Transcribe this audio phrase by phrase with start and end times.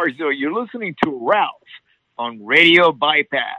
[0.00, 0.32] Scarzio.
[0.36, 1.50] You're listening to Ralph
[2.18, 3.58] on Radio Bypass.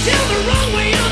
[0.00, 1.09] to the wrong way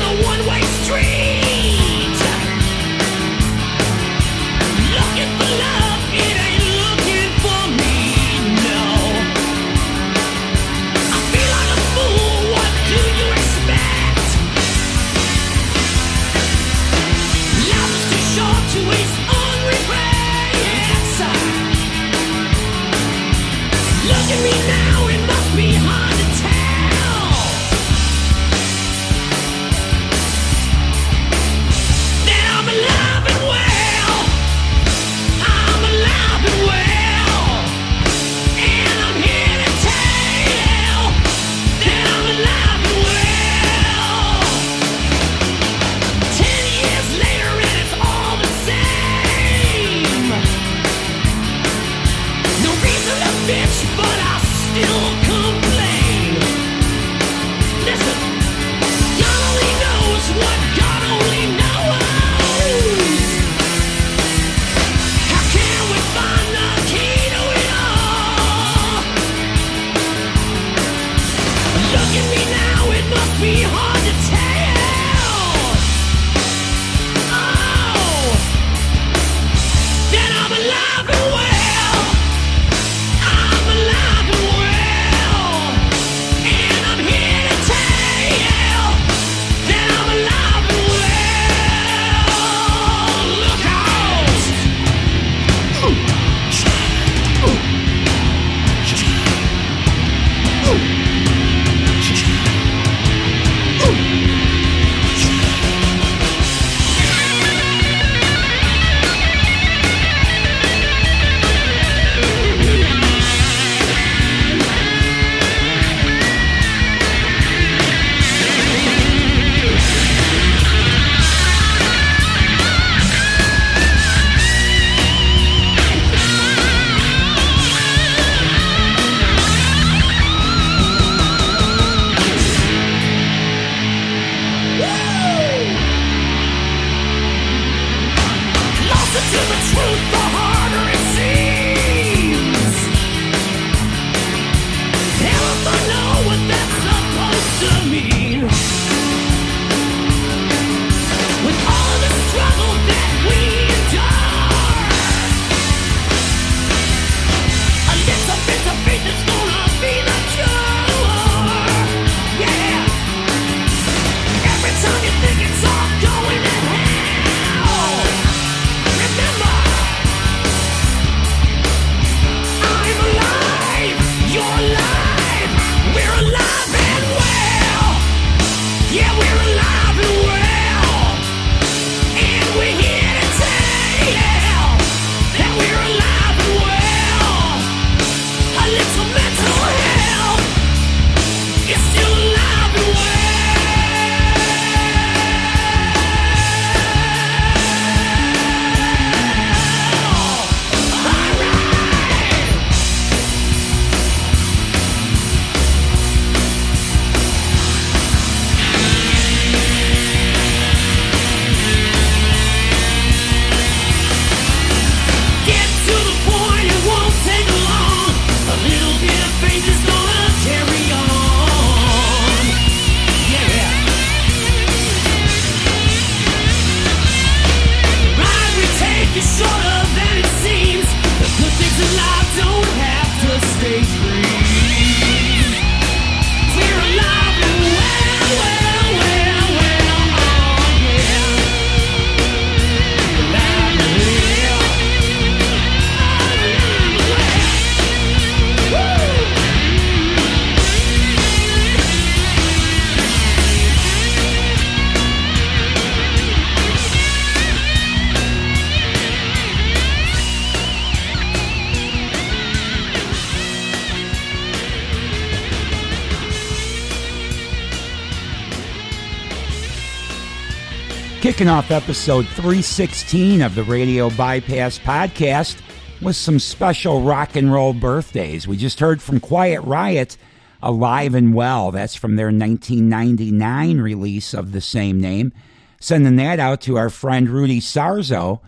[271.39, 275.61] Kicking off episode 316 of the Radio Bypass podcast
[276.01, 278.45] with some special rock and roll birthdays.
[278.45, 280.17] We just heard from Quiet Riot,
[280.61, 281.71] Alive and Well.
[281.71, 285.31] That's from their 1999 release of the same name.
[285.79, 288.41] Sending that out to our friend Rudy Sarzo,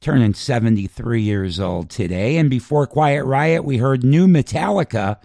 [0.00, 2.38] turning 73 years old today.
[2.38, 5.18] And before Quiet Riot, we heard new Metallica,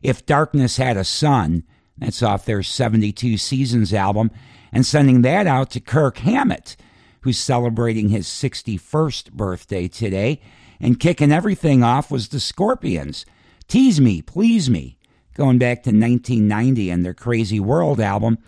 [0.00, 1.64] If Darkness Had a Son.
[1.98, 4.30] That's off their 72 Seasons album
[4.72, 6.76] and sending that out to Kirk Hammett,
[7.22, 10.40] who's celebrating his 61st birthday today.
[10.80, 13.26] And kicking everything off was the Scorpions.
[13.66, 14.96] Tease Me, Please Me,
[15.34, 18.38] going back to 1990 and their Crazy World album.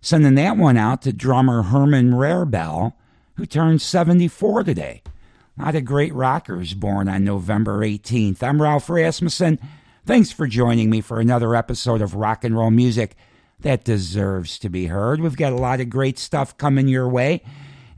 [0.00, 2.94] Sending that one out to drummer Herman Rarebell,
[3.34, 5.02] who turned 74 today.
[5.58, 8.42] A lot of great rockers born on November 18th.
[8.42, 9.58] I'm Ralph Rasmussen.
[10.06, 13.14] Thanks for joining me for another episode of Rock and Roll Music
[13.60, 15.20] that deserves to be heard.
[15.20, 17.42] We've got a lot of great stuff coming your way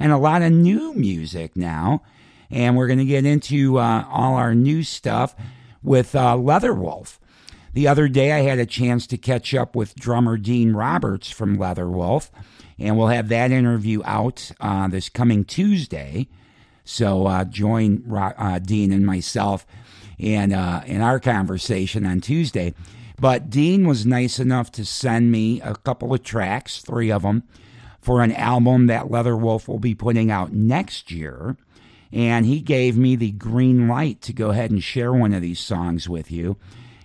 [0.00, 2.02] and a lot of new music now.
[2.50, 5.36] And we're going to get into uh, all our new stuff
[5.80, 7.18] with uh, Leatherwolf.
[7.72, 11.56] The other day, I had a chance to catch up with drummer Dean Roberts from
[11.56, 12.30] Leatherwolf,
[12.78, 16.26] and we'll have that interview out uh, this coming Tuesday.
[16.84, 19.64] So uh, join uh, Dean and myself
[20.22, 22.72] in, uh, in our conversation on Tuesday.
[23.20, 27.42] But Dean was nice enough to send me a couple of tracks, three of them,
[28.00, 31.56] for an album that Leatherwolf will be putting out next year.
[32.12, 35.60] And he gave me the green light to go ahead and share one of these
[35.60, 36.56] songs with you.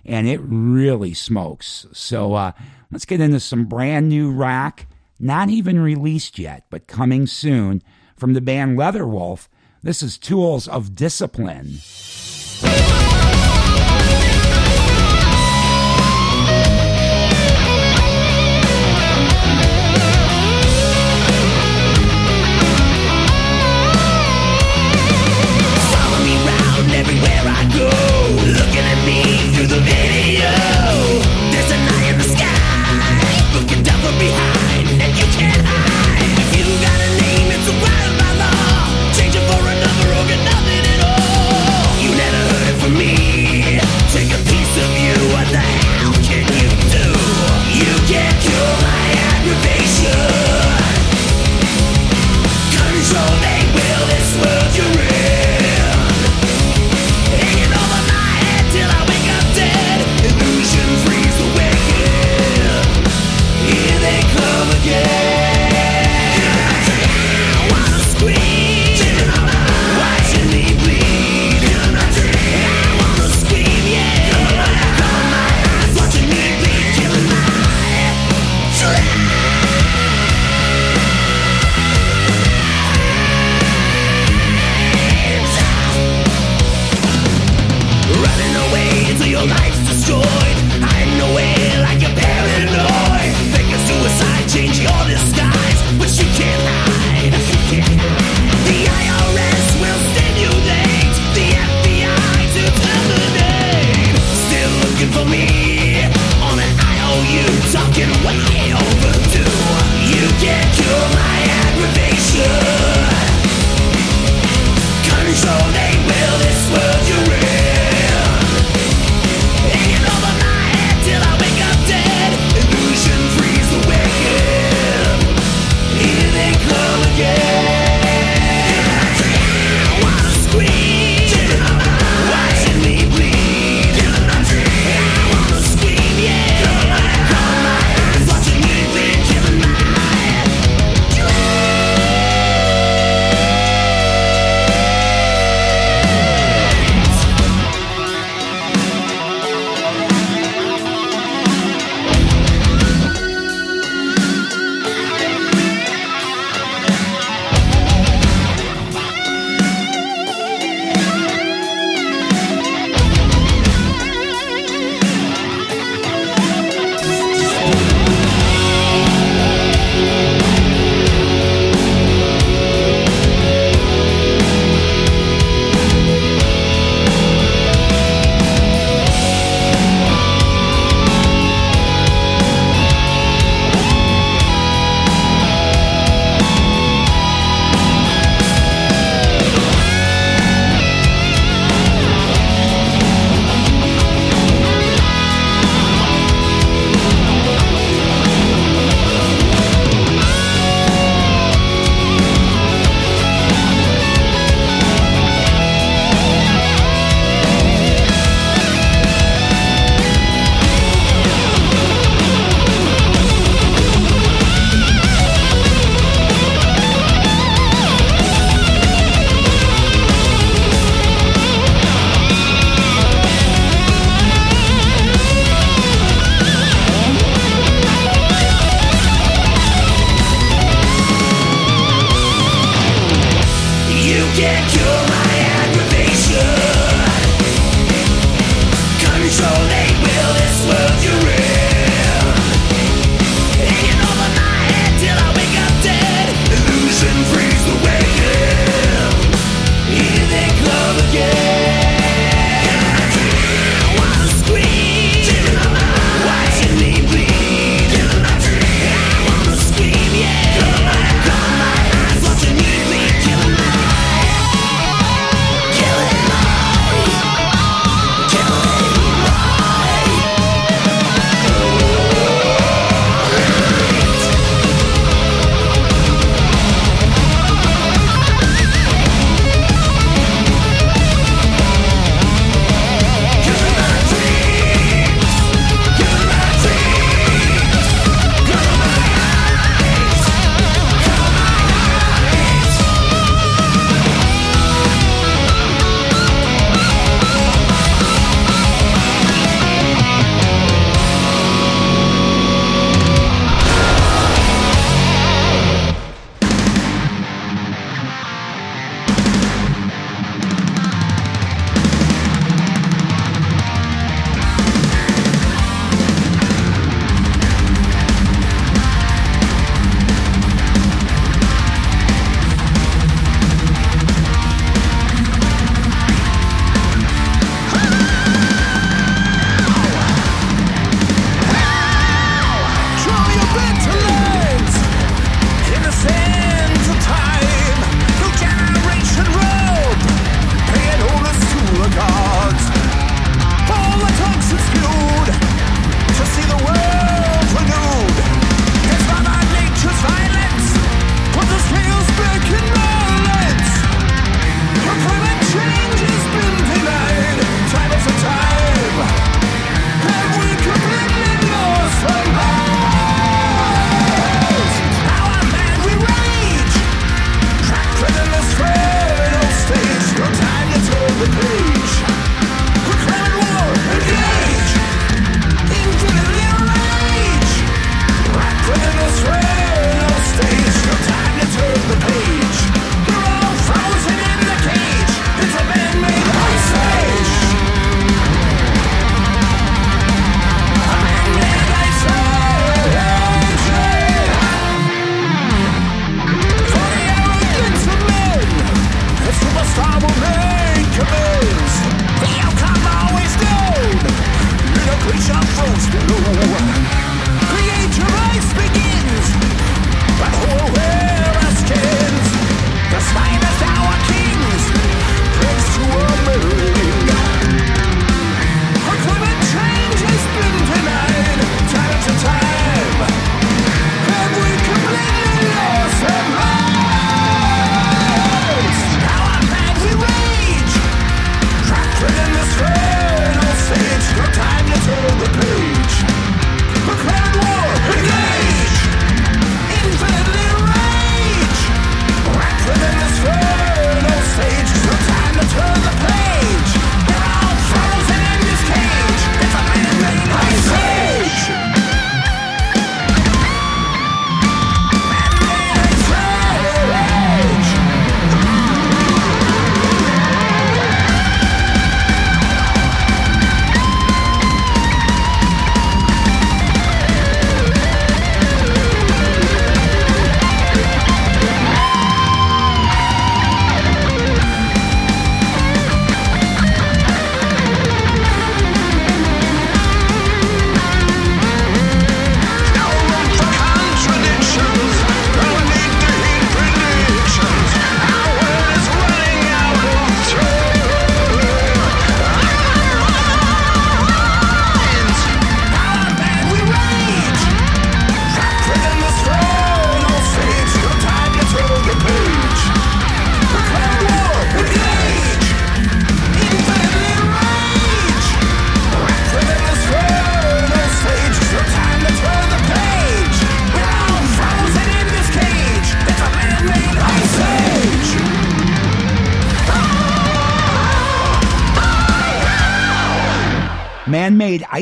[0.04, 1.86] And it really smokes.
[1.92, 2.52] So uh,
[2.90, 4.86] let's get into some brand new rock,
[5.18, 7.82] not even released yet, but coming soon
[8.16, 9.48] from the band Leatherwolf.
[9.82, 11.78] This is Tools of Discipline.
[28.48, 29.20] Looking at me
[29.52, 30.48] through the video.
[31.52, 32.48] There's an eye in the sky.
[33.52, 36.32] Looking down from behind And you can't hide.
[36.40, 38.88] If you got a name, it's a right of law.
[39.12, 41.92] Change it for another or get nothing at all.
[42.00, 43.84] You never heard it from me.
[44.16, 47.04] Take a piece of you, what the hell can you do?
[47.76, 50.24] You can't cure my aggravation.
[52.72, 53.47] Control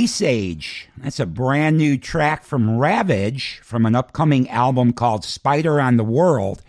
[0.07, 0.89] Ice Age.
[0.99, 6.05] That's a brand new track from Ravage from an upcoming album called Spider on the
[6.05, 6.63] World.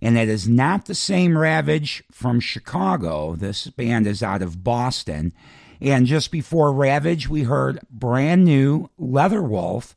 [0.00, 3.34] And it is not the same Ravage from Chicago.
[3.34, 5.34] This band is out of Boston.
[5.82, 9.94] And just before Ravage, we heard brand new Leatherwolf,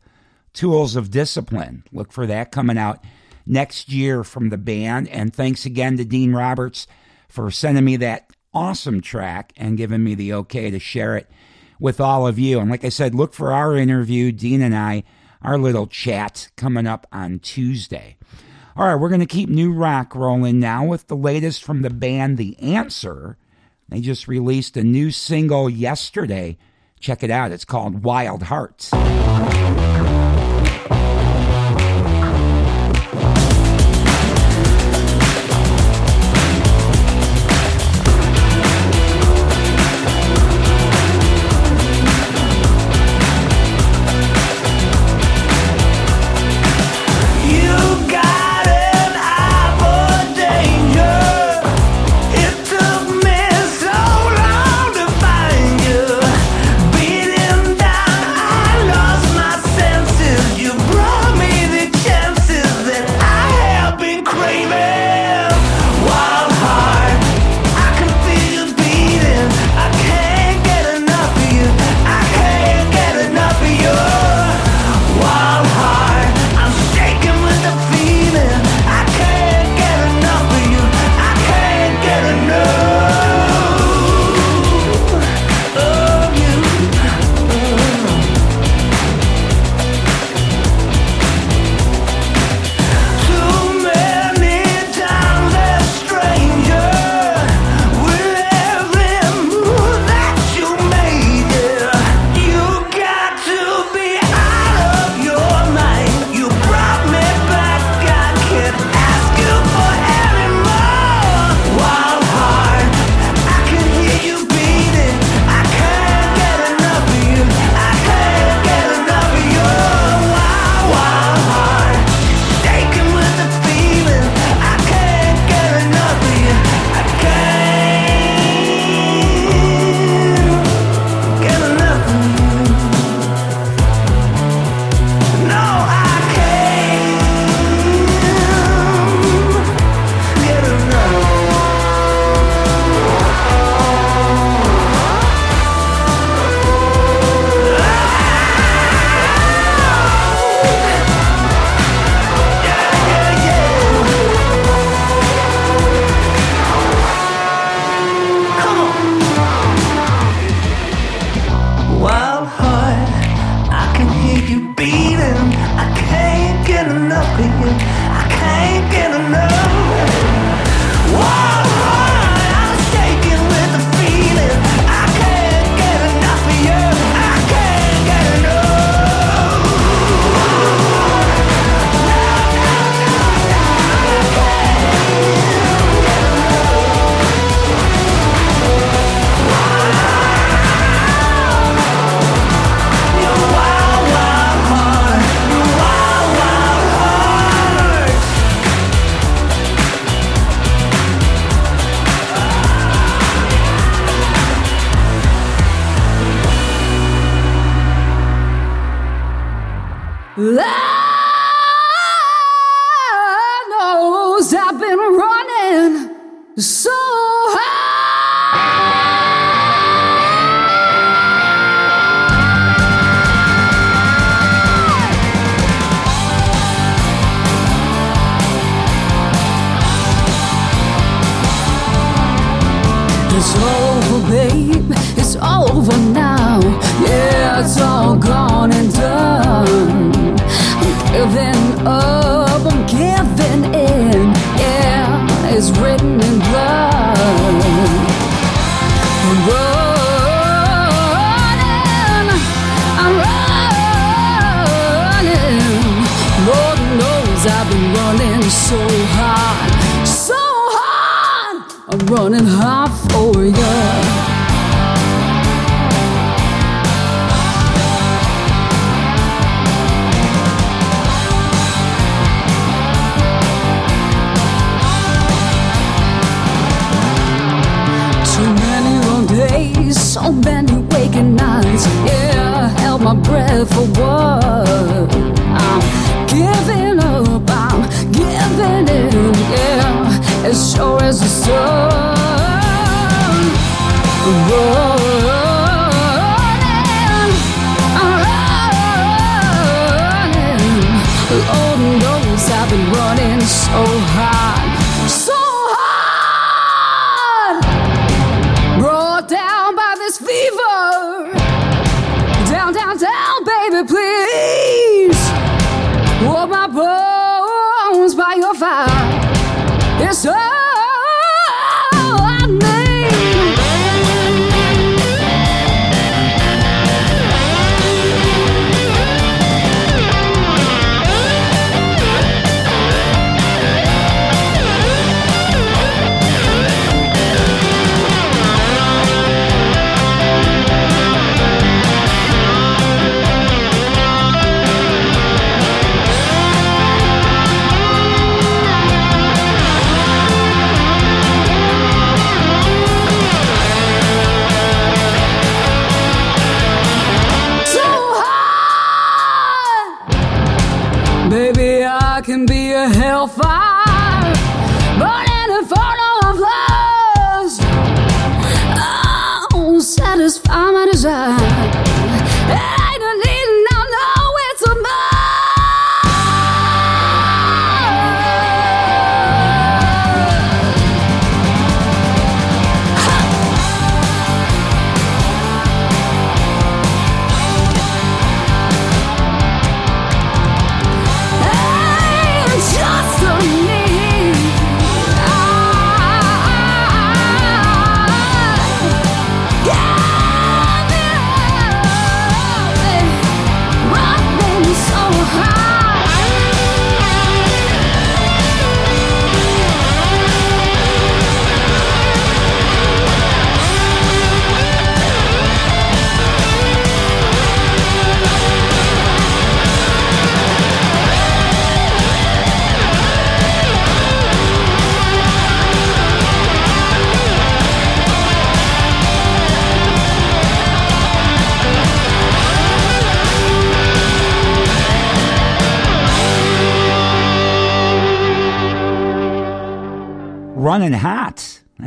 [0.52, 1.86] Tools of Discipline.
[1.94, 3.02] Look for that coming out
[3.46, 5.08] next year from the band.
[5.08, 6.88] And thanks again to Dean Roberts
[7.30, 11.32] for sending me that awesome track and giving me the okay to share it
[11.82, 12.60] with all of you.
[12.60, 15.04] And like I said, look for our interview, Dean and I,
[15.42, 18.18] our little chat coming up on Tuesday.
[18.78, 21.90] All right, we're going to keep new rock rolling now with the latest from the
[21.90, 23.36] band The Answer.
[23.90, 26.58] They just released a new single yesterday.
[27.00, 27.52] Check it out.
[27.52, 28.92] It's called Wild Hearts.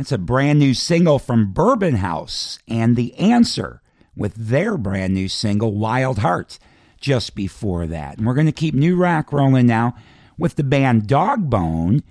[0.05, 3.81] That's a brand new single from Bourbon House and The Answer
[4.15, 6.59] with their brand new single, Wild Heart,
[7.01, 8.19] just before that.
[8.19, 9.95] And we're going to keep new rock rolling now
[10.37, 12.03] with the band Dogbone.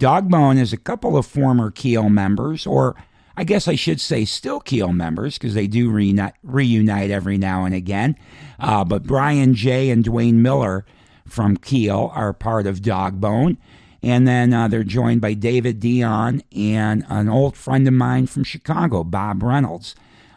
[0.00, 2.96] Dogbone is a couple of former Keel members, or
[3.36, 7.66] I guess I should say still Keel members, because they do reunite, reunite every now
[7.66, 8.16] and again.
[8.58, 10.86] Uh, but Bryan Jay and Dwain Miller
[11.28, 13.58] from Keel are part of Dogbone.
[14.02, 18.42] And then uh, they're joined by David Dion and an old friend of mine from
[18.42, 19.94] Chicago, Bob Reynolds,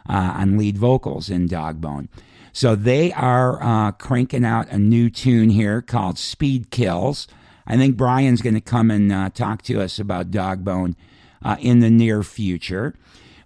[0.08, 2.08] uh, on lead vocals in Dogbone.
[2.52, 7.26] So they are uh, cranking out a new tune here called Speed Kills.
[7.66, 10.94] I think Bryan's going to come and uh, talk to us about Dogbone
[11.42, 12.94] uh, in the near future.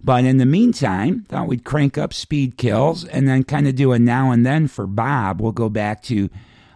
[0.03, 3.91] But in the meantime, thought we'd crank up Speed Kills and then kind of do
[3.91, 5.41] a now and then for Bob.
[5.41, 6.29] We'll go back to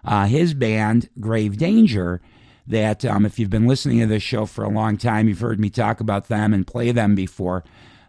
[0.04, 2.22] uh, his band, Grave Danger
[2.68, 5.60] that um, if you've been listening to this show for a long time, you've heard
[5.60, 7.64] me talk about them and play them before.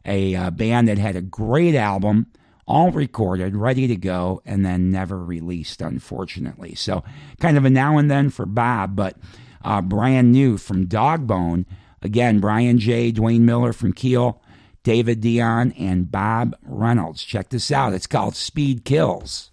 [0.05, 2.27] A uh, band that had a great album,
[2.67, 6.75] all recorded, ready to go, and then never released, unfortunately.
[6.75, 7.05] So,
[7.41, 9.17] kind of a now and then for Bob, but
[9.63, 11.67] uh, brand new from Dogbone.
[12.03, 14.41] Again, Bryan Jay, Dwain Miller from Keel,
[14.85, 17.25] David Dion, and Bob Reynolds.
[17.25, 17.93] Check this out.
[17.93, 19.51] It's called Speed Kills.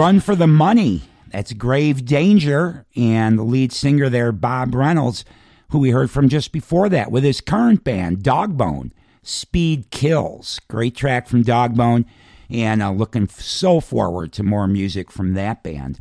[0.00, 1.02] Run for the Money.
[1.30, 5.26] That's Grave Danger and the lead singer there, Bob Reynolds,
[5.72, 8.92] who we heard from just before that with his current band, Dogbone.
[9.22, 10.58] Speed Kills.
[10.68, 12.06] Great track from Dogbone,
[12.48, 16.00] and uh, looking so forward to more music from that band.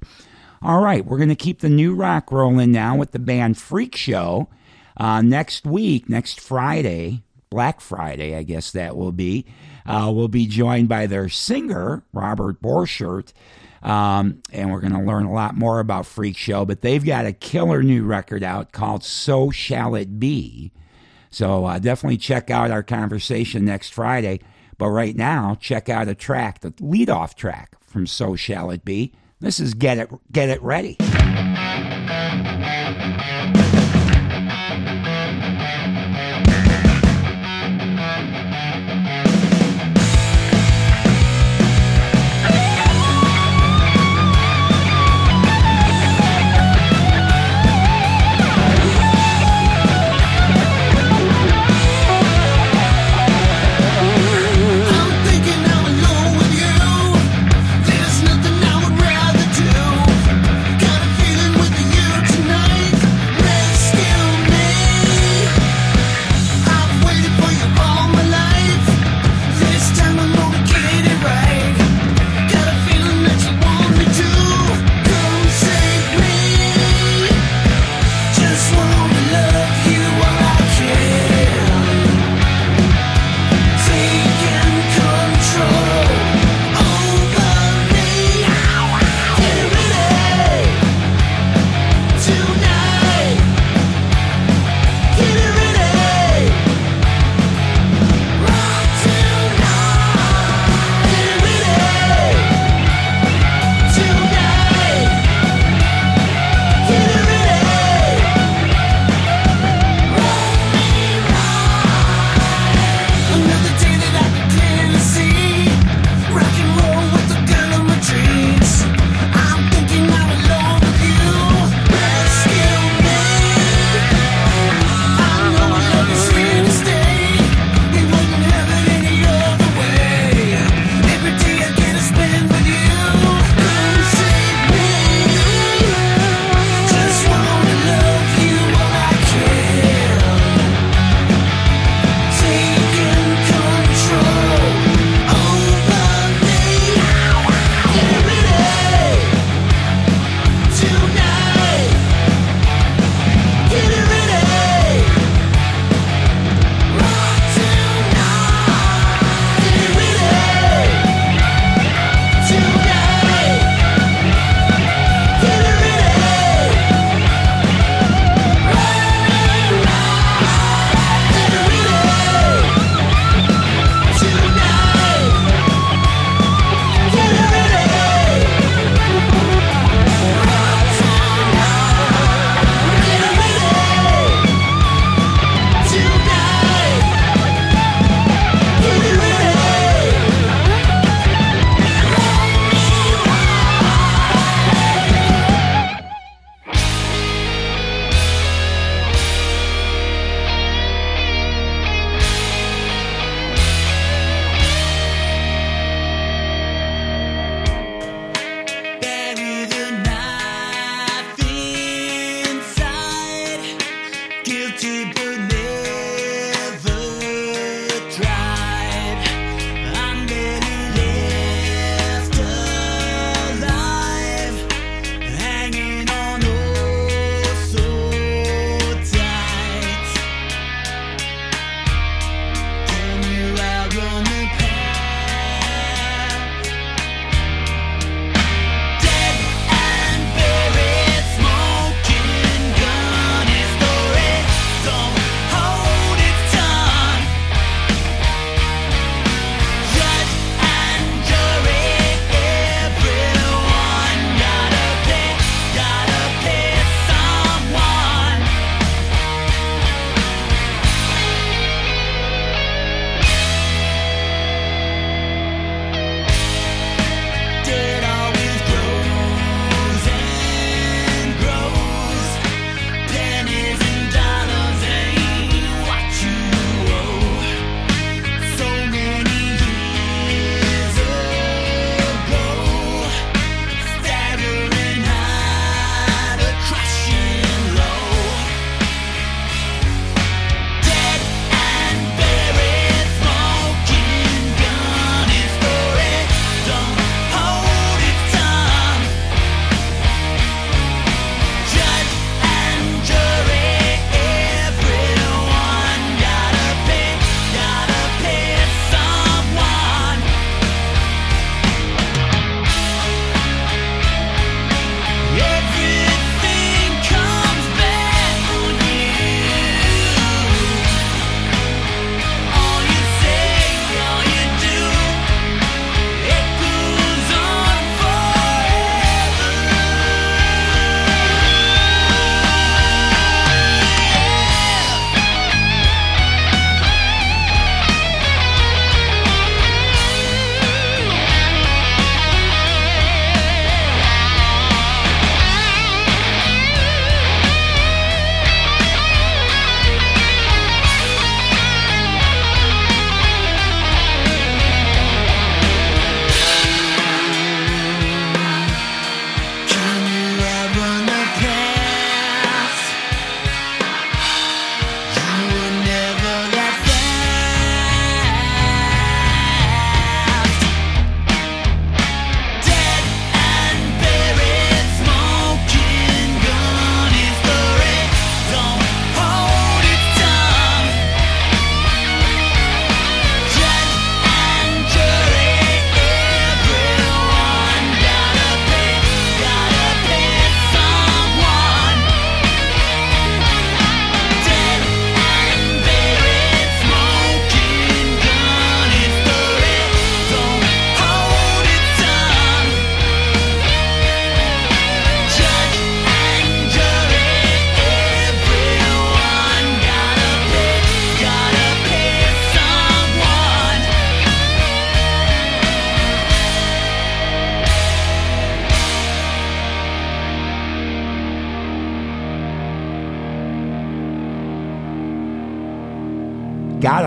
[0.62, 4.47] All right, we're going to keep the new rock rolling now with the band Freakshow.
[4.95, 9.45] Uh, next week, next Friday, Black Friday, I guess that will be,
[9.86, 13.34] uh, we'll be joined by their singer, Robert Borchert.
[13.82, 17.34] Um, and we're going to learn a lot more about Freakshow, but they've got a
[17.34, 20.72] killer new record out called So Shall It Be.
[21.32, 24.42] So uh, definitely check out our conversation next Friday.
[24.78, 29.14] But right now, check out a track, the lead-off track from So Shall It Be.
[29.40, 30.98] This is Get It, Get It Ready.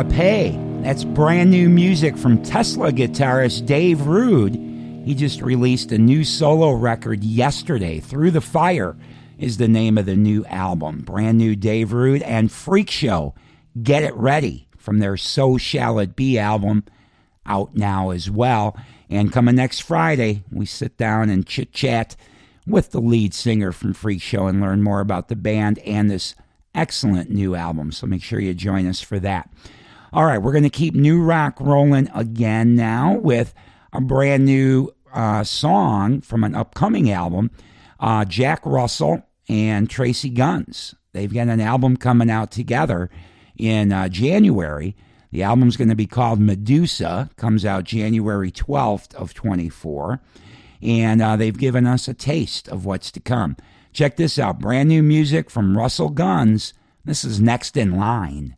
[0.04, 0.58] Pay.
[0.82, 4.54] That's brand new music from Tesla guitarist Dave Rude.
[5.04, 8.00] He just released a new solo record yesterday.
[8.00, 8.96] Through the Fire
[9.38, 11.00] is the name of the new album.
[11.00, 13.34] Brand new Dave Rude and Freakshow.
[13.82, 16.84] Get It Ready from their So Shall It Be album
[17.46, 18.76] out now as well.
[19.10, 22.16] And coming next Friday, we sit down and chit chat
[22.66, 26.34] with the lead singer from Freakshow and learn more about the band and this
[26.74, 27.92] excellent new album.
[27.92, 29.50] So make sure you join us for that.
[30.14, 33.54] All right, we're going to keep new rock rolling again now with
[33.94, 37.50] a brand new uh, song from an upcoming album.
[37.98, 40.94] Uh, Jack Russell and Tracii Guns.
[41.14, 43.08] They've got an album coming out together
[43.56, 44.94] in uh, January.
[45.30, 47.30] The album's going to be called Medusa.
[47.36, 50.20] Comes out January 12th of 24,
[50.82, 53.56] and uh, they've given us a taste of what's to come.
[53.94, 56.74] Check this out brand new music from Russell Guns.
[57.02, 58.54] This is Next in Line.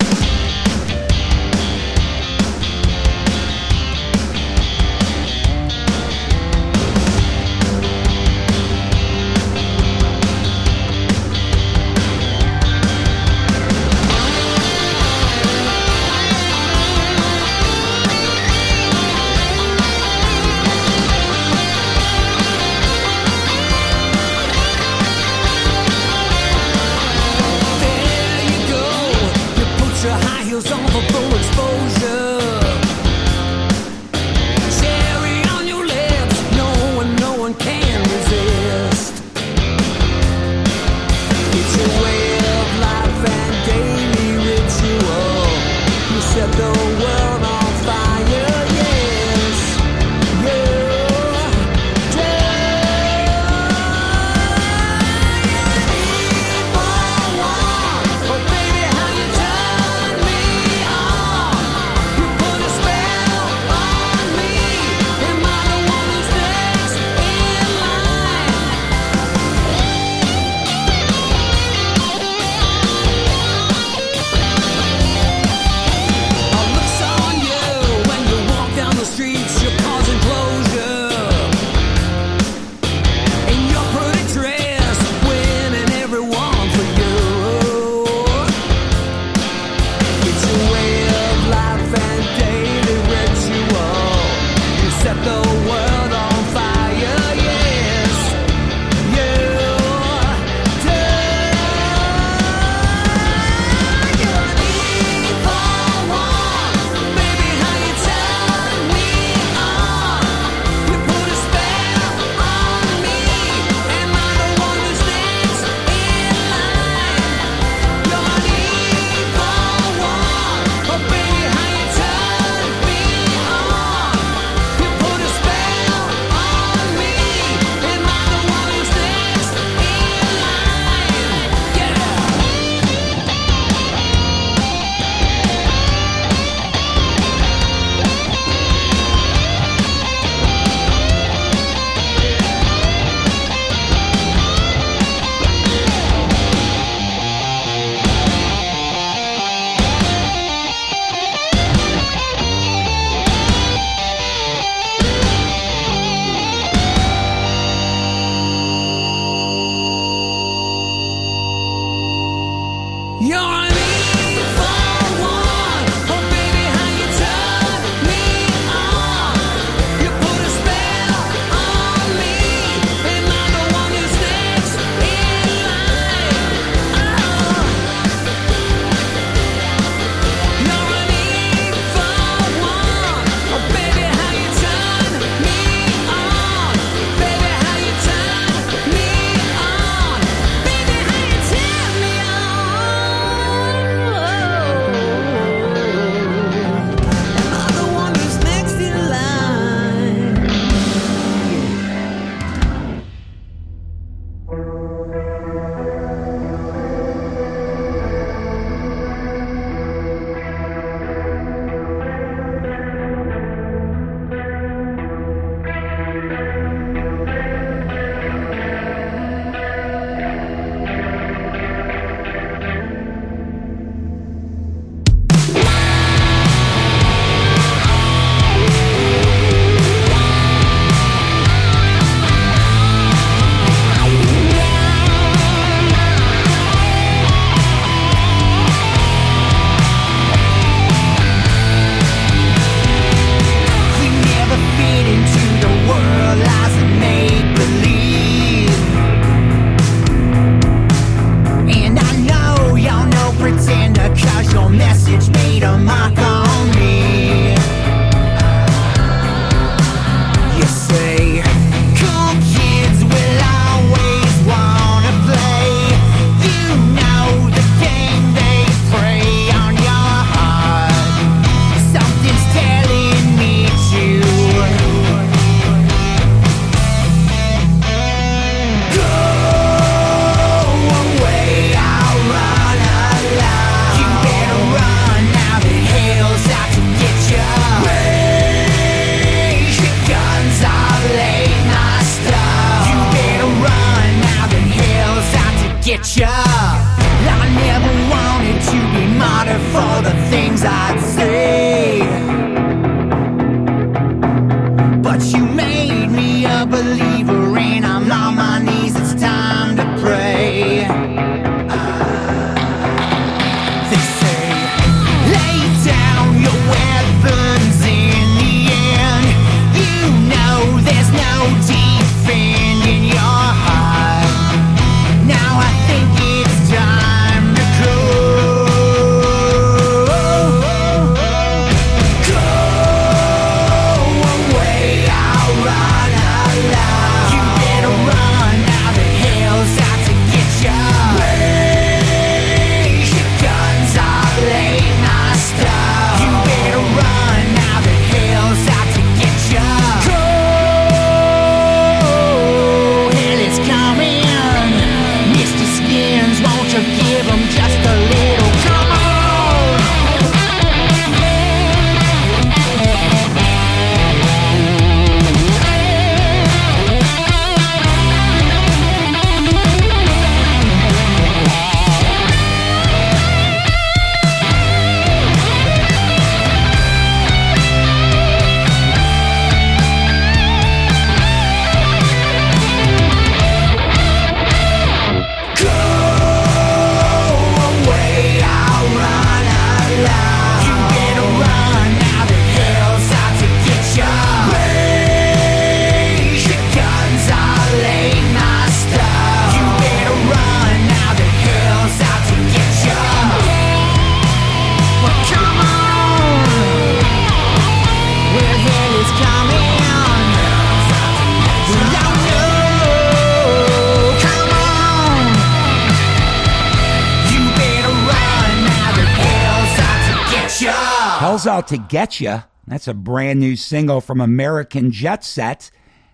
[421.45, 422.45] Hell's Out to Get Ya.
[422.67, 425.71] That's a brand new single from American Jetset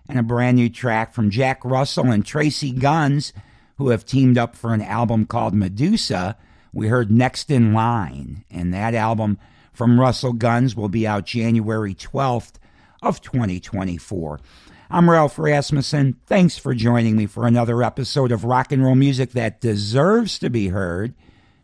[0.09, 3.31] and a brand new track from Jack Russell and Tracii Guns,
[3.77, 6.35] who have teamed up for an album called Medusa.
[6.73, 9.37] We heard Next in Line, and that album
[9.71, 12.55] from Russell Guns will be out January 12th
[13.01, 14.41] of 2024.
[14.89, 16.17] I'm Ralph Rasmussen.
[16.25, 20.49] Thanks for joining me for another episode of rock and roll music that deserves to
[20.49, 21.13] be heard.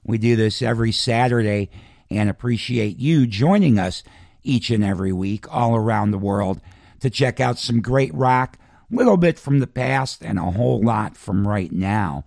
[0.05, 1.69] We do this every Saturday
[2.09, 4.03] and appreciate you joining us
[4.43, 6.61] each and every week all around the world
[6.99, 8.57] to check out some great rock,
[8.91, 12.23] a little bit from the past and a whole lot from right now.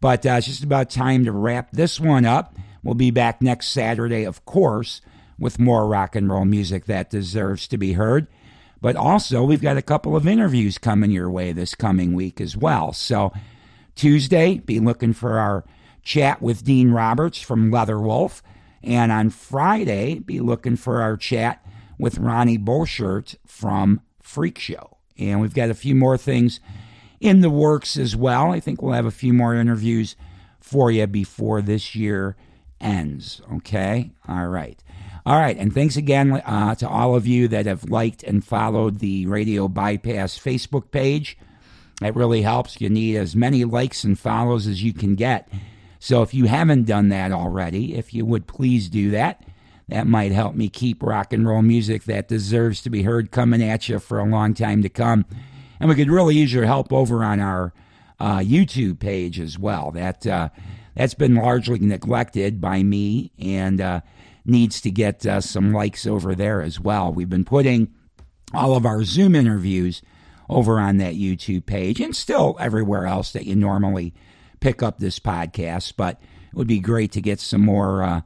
[0.00, 2.56] But uh, it's just about time to wrap this one up.
[2.82, 5.00] We'll be back next Saturday, of course,
[5.38, 8.26] with more rock and roll music that deserves to be heard.
[8.80, 12.56] But also, we've got a couple of interviews coming your way this coming week as
[12.56, 12.94] well.
[12.94, 13.32] So,
[13.94, 15.64] Tuesday, be looking for our
[16.02, 18.40] chat with Dean Roberts from Leatherwolf.
[18.82, 21.64] And on Friday, be looking for our chat
[21.98, 24.96] with Ronnie Boschert from Freakshow.
[25.18, 26.60] And we've got a few more things
[27.20, 28.52] in the works as well.
[28.52, 30.16] I think we'll have a few more interviews
[30.60, 32.36] for you before this year
[32.80, 33.42] ends.
[33.52, 34.12] Okay?
[34.26, 34.82] All right.
[35.26, 39.00] All right, and thanks again uh, to all of you that have liked and followed
[39.00, 41.36] the Radio Bypass Facebook page.
[42.00, 42.80] That really helps.
[42.80, 45.46] You need as many likes and follows as you can get.
[46.00, 49.44] So if you haven't done that already, if you would please do that,
[49.88, 53.62] that might help me keep rock and roll music that deserves to be heard coming
[53.62, 55.26] at you for a long time to come.
[55.78, 57.74] And we could really use your help over on our
[58.18, 59.90] uh, YouTube page as well.
[59.90, 60.48] That uh,
[60.94, 64.00] that's been largely neglected by me and uh,
[64.46, 67.12] needs to get uh, some likes over there as well.
[67.12, 67.92] We've been putting
[68.54, 70.00] all of our Zoom interviews
[70.48, 74.14] over on that YouTube page and still everywhere else that you normally
[74.60, 75.94] pick up this podcast.
[75.96, 78.20] But it would be great to get some more uh,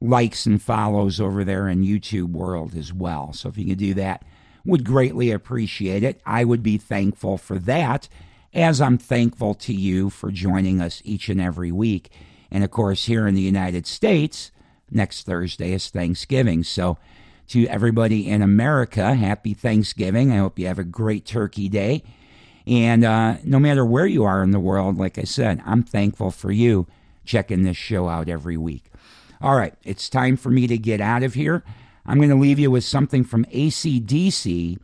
[0.00, 3.32] likes and follows over there in YouTube world as well.
[3.32, 4.24] So if you could do that,
[4.64, 6.20] would greatly appreciate it.
[6.24, 8.08] I would be thankful for that,
[8.52, 12.10] as I'm thankful to you for joining us each and every week.
[12.50, 14.52] And of course, here in the United States,
[14.90, 16.62] next Thursday is Thanksgiving.
[16.62, 16.98] So,
[17.48, 20.32] to everybody in America, happy Thanksgiving.
[20.32, 22.02] I hope you have a great turkey day.
[22.66, 26.30] And uh, no matter where you are in the world, like I said, I'm thankful
[26.30, 26.86] for you
[27.24, 28.84] checking this show out every week.
[29.40, 31.62] All right, it's time for me to get out of here.
[32.06, 34.78] I'm going to leave you with something from AC/DC.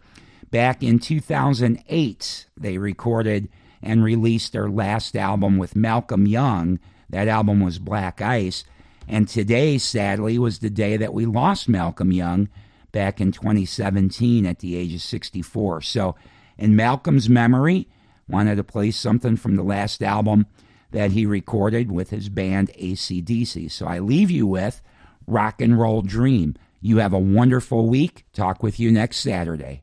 [0.50, 3.48] Back in 2008, they recorded
[3.82, 6.78] and released their last album with Malcolm Young.
[7.08, 8.64] That album was Black Ice.
[9.08, 12.48] And today, sadly, was the day that we lost Malcolm Young
[12.92, 15.82] back in 2017 at the age of 64.
[15.82, 16.16] So,
[16.60, 17.88] in Malcolm's memory,
[18.28, 20.46] wanted to play something from the last album
[20.92, 23.70] that he recorded with his band AC/DC.
[23.70, 24.82] So I leave you with
[25.26, 26.54] Rock and Roll Dream.
[26.80, 28.24] You have a wonderful week.
[28.32, 29.82] Talk with you next Saturday.